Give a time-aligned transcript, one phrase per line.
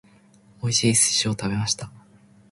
[0.63, 1.91] 美味しいお寿司を食べました。